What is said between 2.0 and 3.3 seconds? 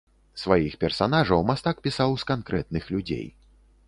з канкрэтных людзей.